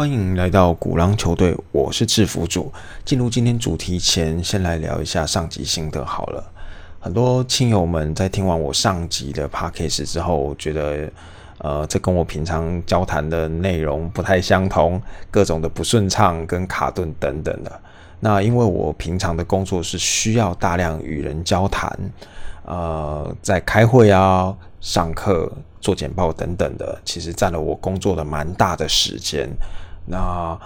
[0.00, 2.72] 欢迎来到鼓浪球队，我是制服组。
[3.04, 6.42] 进入今天主题前，先来聊一下上集心得好了。
[6.98, 11.06] 很多亲友们在听完我上集的 podcast 之后，觉得
[11.58, 14.98] 呃，这跟我平常交谈的内容不太相同，
[15.30, 17.70] 各种的不顺畅跟卡顿等等的。
[18.20, 21.94] 那因为我平常的工作是需要大量与人交谈，
[22.64, 29.46] 呃，在开会啊、上课、做简报等等的，其实占了我工作的蛮大的时间。
[30.06, 30.58] 那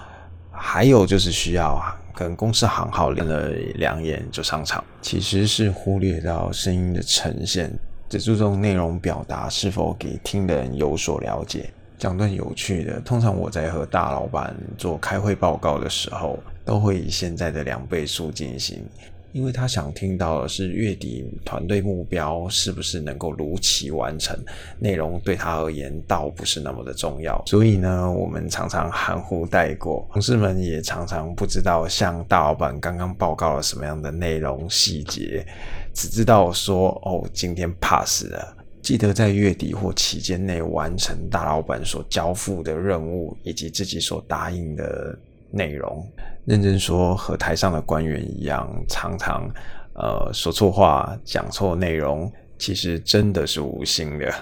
[0.51, 7.77] 还有就是需要啊跟公司行号练了两眼就上场，其实是忽略到声音的呈现，
[8.09, 11.71] 只注重内容表达是否给听的人有所了解。
[11.97, 18.85] 讲段有趣的，通常我在和大老板做开会报告的时候，都会以现在的两倍速进行。
[19.35, 24.39] 因为他想听到的是月底团队目标是不是能够如期完成，
[24.79, 35.45] 内容对他而言倒不是那么的重要，所以呢，我们常常含糊带过，同事们也常常不知道向大老板刚刚报告了什么样的内容细节，
[35.93, 45.19] 只知道说哦，今天 pass 了，记得在月底或期间内完成大老板所交付的任务以及自己所答应的。
[45.55, 46.07] 内容
[46.45, 49.49] 认真说，和台上的官员一样，常常
[49.95, 54.35] 呃说错话、讲错内容，其实真的是无心的。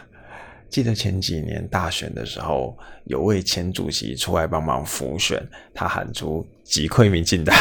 [0.68, 7.54] 记得前几年大选的时候，有位前主席出来帮忙辅选，他喊出“击溃民进党，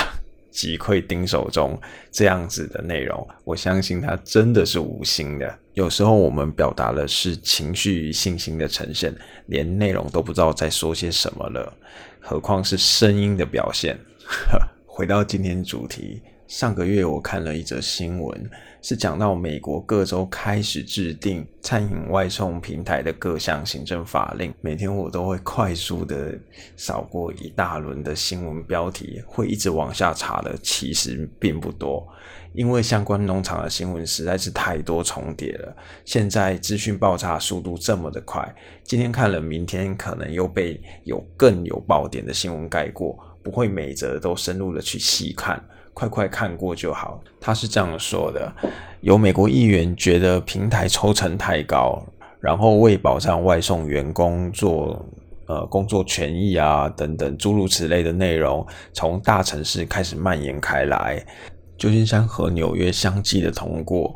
[0.51, 1.79] 击溃丁守中”
[2.11, 5.57] 这样子的内容，我相信他真的是无心的。
[5.73, 9.15] 有时候我们表达的是情绪与信心的呈现，
[9.47, 11.73] 连内容都不知道在说些什么了。
[12.19, 13.97] 何况是声音的表现。
[14.85, 16.21] 回到今天主题，
[16.51, 24.53] 上个月我看了一则新闻，是讲到美国各州开始制定餐饮外送平台的各项行政法令。
[24.59, 26.37] 每天我都会快速的
[26.75, 32.05] 扫过一大轮的新闻标题，会一直往下查的，其实并不多。
[32.51, 35.73] 因为相关农场的新闻实在是太多重叠了，
[36.03, 47.21] 现在资讯爆炸速度这么的快，今天看了，明天可能又被有更有爆点的新闻盖过，不会每则都深入的去细看，快快看过就好。
[47.39, 48.51] 他是这样说的：
[49.01, 52.01] 有美国议员觉得平台抽成太高，
[52.39, 55.05] 然后为保障外送员工做
[55.47, 61.23] 呃工作权益啊等等诸如此类的内容，从大城市开始蔓延开来。
[61.77, 64.13] 旧金山和纽约相继的通过，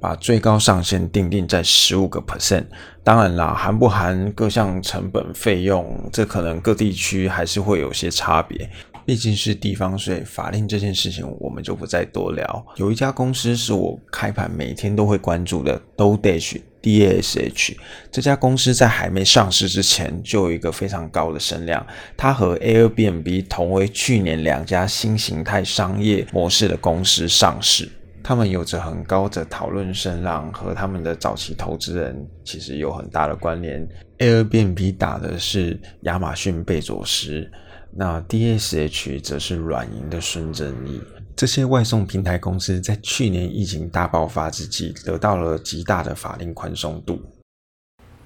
[0.00, 2.64] 把最高上限定定在十五个 percent。
[3.02, 8.68] 当然啦，含不含各项成本费用，这可能各地区还是会有些差别。
[9.04, 12.66] 毕竟是地方税法令这件事情，我们就不再多聊。
[12.74, 16.60] 有一家公司是我开盘每天都会关注的，DoDash。
[16.82, 17.76] D S H
[18.12, 21.84] 这家公司在还没上市之前就有一个非常高的声量，
[22.16, 27.90] 它和 Airbnb 同为去年两家新形态商业模式的公司上市，
[28.28, 33.88] 他们有着很高的讨论声浪，和他们的早期投资人其实有很大的关联。
[34.18, 37.48] Airbnb 打的是亚马逊贝佐斯，
[37.92, 41.00] 那 D S H 则是软银的孙正义。
[41.36, 47.22] 这些外送平台公司在去年疫情大爆发之际，得到了极大的法令宽松度。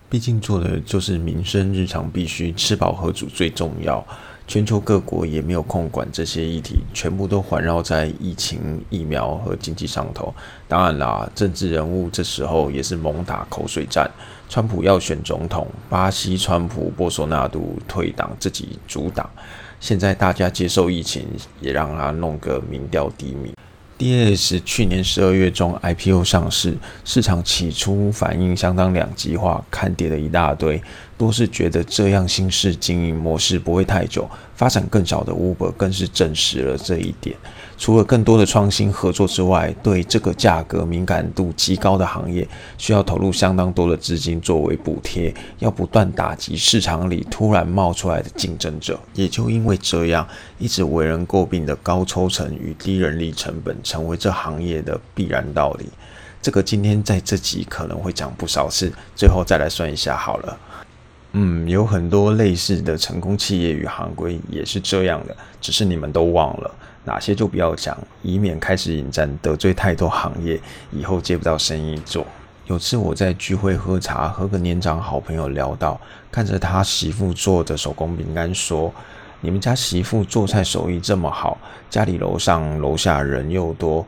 [0.09, 4.03] 毕竟做的就是民生日常必须，吃饱喝足最重要。
[4.51, 10.35] 全球各国也没有空管这些议题，全部都环绕在疫情、疫苗和经济上头。
[10.67, 14.11] 当然啦，政治人物这时候也是猛打口水战。
[14.49, 19.31] 川普要选总统，巴西川普波索纳度退党，自己主党。
[19.79, 21.29] 现在大家接受疫情，
[21.61, 23.55] 也让他弄个民调低迷。
[24.01, 26.75] D.S 去年十二月中 IPO 上市，
[27.05, 30.83] 市场起初反应相当两极化，看跌的一大堆。
[31.19, 37.37] 多是觉得这样新式经营模式不会太久，发展更早的 Uber 更是证实了这一点。
[37.81, 42.47] 除了更多的创新合作之外，对这个价格敏感度极高的行业，
[42.77, 49.01] 需要投入相当多的资金作为补贴，要不断打击市场里突然冒出来的竞争者。
[49.15, 50.29] 也就因为这样，
[50.59, 55.87] 一直为人诟病的高抽成与低人力成本，成为这行业的必然道理。
[56.43, 60.59] 这个今天在这集可能会讲不少次，最后再来算一下好了。
[61.33, 66.75] 嗯，有很多类似的成功企业与行规也是这样的，只是你们都忘了
[67.05, 70.61] 哪些就不要讲，以免开始引战得罪太多行业，
[70.91, 72.27] 以后接不到生意做。
[72.67, 76.01] 有次我在聚会喝茶，和个年长好朋友聊到，
[76.31, 78.93] 看着他媳妇做的手工饼干，说
[79.41, 81.59] ：“你们家媳妇做菜手艺这么好，
[81.89, 84.07] 家里楼上楼下人又多，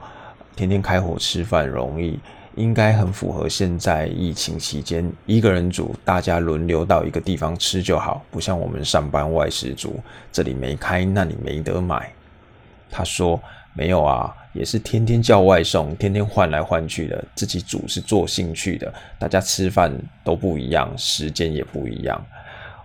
[0.55, 2.19] 天天开火吃饭容易。”
[2.55, 9.99] 应该很符合现在疫情期间一个人煮，大家轮流到一个地方吃就好，不像我们上班外食族，
[10.31, 12.12] 这里没开，那里没得买。
[12.93, 13.43] 他说
[13.73, 19.91] 没有啊，也是天天叫外送，天天换来换去的，自己煮是做兴趣的，大家吃饭
[20.23, 22.25] 都不一样，时间也不一样。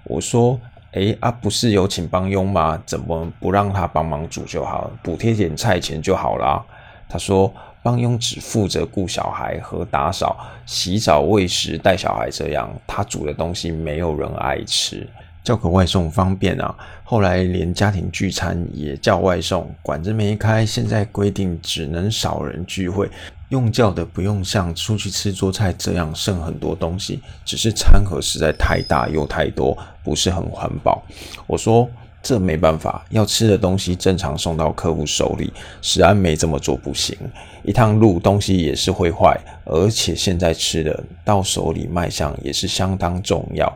[0.06, 0.60] 我说，
[0.94, 2.82] 哎啊，不是有请帮佣吗？
[2.86, 6.66] 怎么不让他帮忙煮就好，补贴点菜钱就好了？
[7.10, 7.54] 他说。
[7.84, 15.08] 帮佣只负责顾小孩和打扫、洗澡、喂食、带小孩，这样他煮的东西没有人爱吃，
[15.48, 16.76] 叫个外送方便啊。
[17.06, 23.10] 后来连家庭聚餐也叫外送，馆子没开，现在规定只能少人聚会，
[23.48, 31.02] 用叫的不用像出去吃桌菜这样剩很多东西，只是餐盒实在太大又太多，不是很环保。
[31.48, 31.90] 我说。
[32.24, 37.16] 这没办法，要吃的东西正常送到客户手里，史安没这么做不行。
[37.64, 43.72] 一趟路东西也是会坏，而且现在吃的到手里卖相也是相当重要。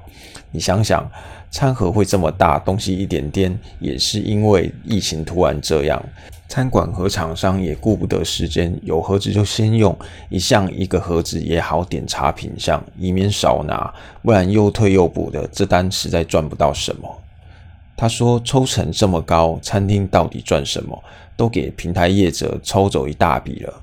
[0.51, 1.09] 你想想，
[1.51, 6.01] 餐盒会这么大，东西一点点，也是因为疫情突然这样。
[6.47, 9.95] 餐馆和厂商也顾不得时间，有盒子就先用，
[10.29, 13.93] 一项一个盒子也好点查品相，以免少拿，
[14.23, 17.21] 不然又退又补的，这单实在赚不到什么。
[17.97, 21.03] 他说：“抽成这么高，餐厅到底赚什么？
[21.35, 23.81] 都给平台业者抽走一大笔了。”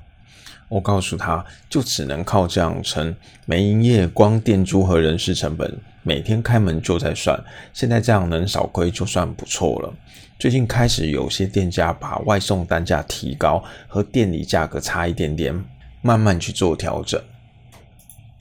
[0.67, 3.15] 我告诉他，就只能靠这样撑。
[3.45, 7.39] 没营业，光店租和人事成本，每天开门就在算。
[7.73, 9.93] 现在这样能少亏就算不错了。
[10.37, 15.53] 最近开始有些店家把外送单价提高，和店里价格差一点点，
[16.01, 17.21] 慢慢去做调整。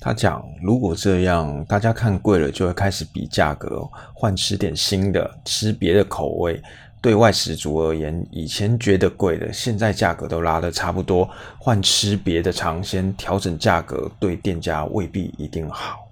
[0.00, 3.82] 他讲，如果这样，大家看贵了就会开始比价格，
[4.14, 6.62] 换吃点新的，吃别的口味。
[7.00, 11.28] 对外食族而言，以前觉得贵的，现在价格都拉得差不多，
[11.58, 16.07] 换吃别的尝鲜，调整价格对店家未必一定好。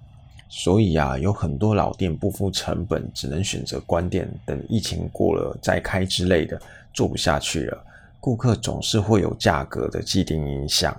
[0.49, 6.59] 所以啊，有很多老店不付成本，只能选择关店，等疫情过了再开之类的，
[6.93, 7.83] 做不下去了。
[8.19, 10.95] 顾客总是会有价格的既定影响。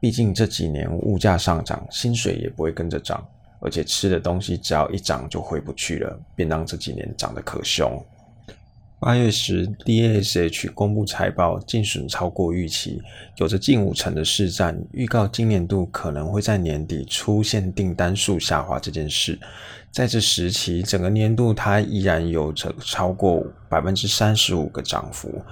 [0.00, 3.24] 毕竟这几年物价上涨，薪水也不会跟着涨，
[3.60, 6.18] 而且吃的东西只要一涨就回不去了。
[6.34, 8.02] 便当这几年涨得可凶。
[9.02, 13.02] 八月时，DASH 公布财报，净损超过预期，
[13.38, 19.36] 有着近五成的市占，预告今年度可能会在年底出现订单数下滑这件事。
[19.90, 25.42] 在这时期，整个年度它依然有着超过百分之三十五个涨幅。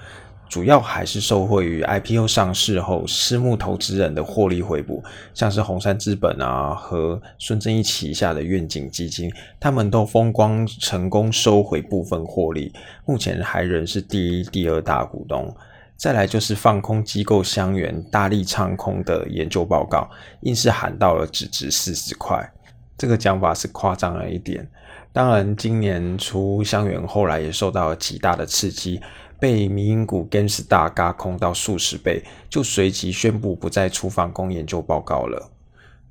[0.50, 5.00] 主要还是受惠于 IPO 上市后私募投资人的获利回补，
[5.32, 12.72] 像是红杉资本啊和孙正义旗下的愿景基金，他们都风光成功收回部分获利，
[13.06, 15.54] 目前还仍是第一、第二大股东。
[15.96, 20.10] 再来就是放空机构香园大力唱空的研究报告，
[20.40, 22.52] 硬是喊到了只值四十块，
[22.98, 24.68] 这个讲法是夸张了一点。
[25.12, 29.00] 当然，今年初香园后来也受到了极大的刺激。
[29.40, 35.50] 被民营股 Gamestar 嘎空到数十倍，就随即宣布不再出防攻研究报告了。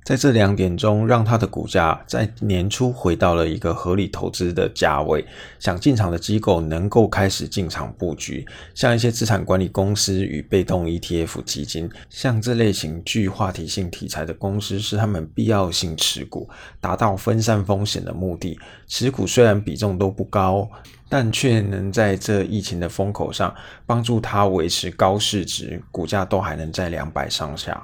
[0.02, 5.24] 在这两点中，让它的股价在年初回到了一个合理投资的价位。
[5.58, 16.48] 想进场的机构能够开始进场布局，像一些资产管理公司与被动 ETF 基金，像这类型具话题性题材的公司，是他们必要性持股，
[16.80, 18.58] 达到分散风险的目的。
[18.88, 20.68] 持股虽然比重都不高。
[21.12, 23.52] 但却能在这疫情的风口上
[23.84, 27.82] 帮助它维持高市值，股价都还能在两百上下。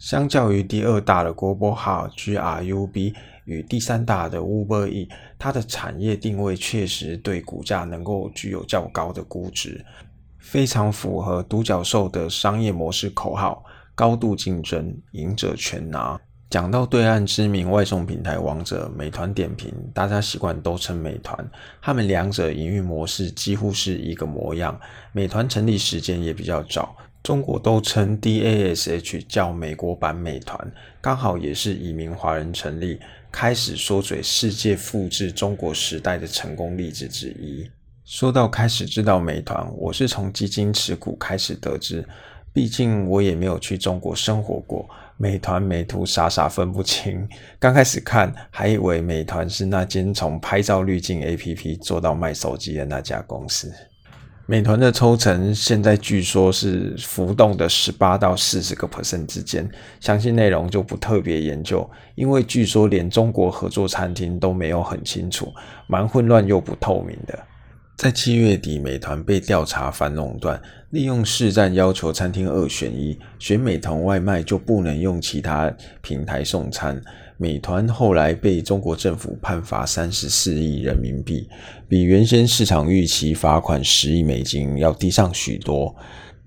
[0.00, 3.14] 相较于第二大的 Global Hub GRUB
[3.44, 5.06] 与第三大的 Uber E，
[5.38, 9.84] 它的产业定位确实对股价能够具有较高的估值，
[10.38, 13.62] 非常符合独角兽的商业模式口号：
[13.94, 16.18] 高度竞争，赢者全拿。
[16.48, 21.46] 讲到对岸知名外送平台王者美团点评，大家习惯都称美团，
[21.82, 24.80] 他们两者营运模式几乎是一个模样。
[25.12, 32.98] 美团成立时间也比较早，中国都称 DASH 叫美国版美团，刚好也是移民华人成立，
[33.30, 37.70] 开始缩嘴世界复制中国时代的成功例子之一。
[38.04, 42.04] 说到开始知道美团，我是从基金持股开始得知。
[42.52, 47.28] 毕竟我也没有去中国生活过，美团美图傻傻分不清。
[47.60, 53.72] 刚开始看还以为美团是那间从拍照滤镜 APP 做到卖手机的那家公司。
[54.50, 65.52] 美团的抽成现在据说是浮动的十八到四十个 percent 之间，详细内容就不特别研究，因为据说连中国合作餐厅都没有很清楚，
[65.86, 67.38] 蛮混乱又不透明的。
[68.00, 76.98] 在七月底，美团被调查反垄断，利用市占要求餐厅二选一，选美团外卖就不能用其他平台送餐。
[77.36, 81.46] 美团后来被中国政府判罚三十四亿人民币，
[81.90, 85.94] 比原先市场预期罚款十亿美金要低上许多。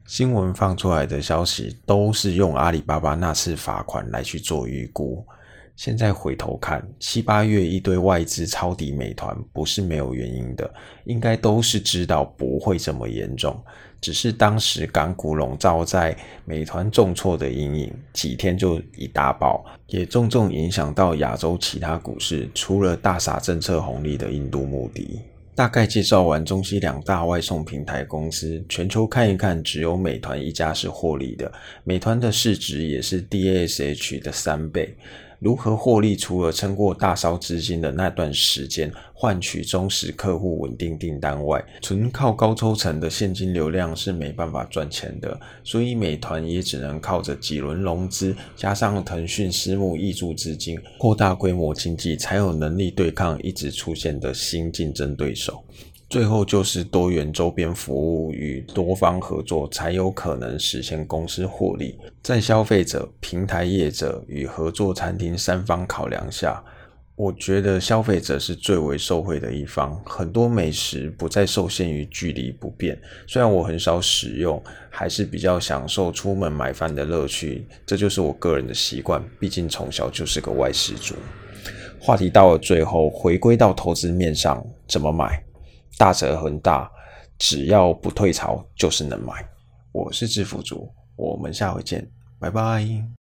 [0.08, 5.24] 新闻放出来的消息都是用阿里巴巴那次罚款来去做预估。
[5.76, 10.72] 现在回头看，七八月一堆外资抄底美团，不是没有原因的，
[11.06, 13.60] 应该都是知道不会这么严重，
[14.00, 16.16] 只是当时港股笼罩在
[16.46, 25.22] 美团重挫的阴影，几天就一大爆，也重重影响到亚洲其他股市，除了大撒政策红利的印度目的。
[25.56, 31.52] 大概介绍完中西两大外送平台公司，全球看一看，只有美团一家是获利的，
[31.84, 34.96] 美团的市值也是 DASH 的三倍。
[35.44, 36.16] 如何获利？
[36.16, 45.38] 除了撑过大烧资金的那段时间，换取忠实客户稳定订单外，纯靠高抽成的现金流量是没办法赚钱的。
[45.62, 55.62] 所以美团也只能靠着几轮融资，加上腾讯私募挹注资金，扩大规模经济，才有能力对抗一直出现的新竞争对手。
[56.14, 61.98] 最后就是多元周边服务与多方合作，才有可能实现公司获利。
[62.22, 66.64] 在消费者、平台业者与合作餐厅三方考量下，
[67.16, 70.00] 我觉得消费者是最为受惠的一方。
[70.06, 77.66] 很多美食不再受限于距离不便，虽然我很少使用，还是比较享受出门买饭的乐趣。
[77.88, 81.16] 这就是我个人的习惯，毕竟从小就是个外食族。
[82.00, 85.44] 话题到了最后，回归到投资面上，怎么买？
[85.98, 86.92] 大折很大，
[87.38, 89.34] 只要不退潮就是能买。
[89.92, 92.10] 我是致富主，我们下回见，
[92.40, 93.23] 拜拜。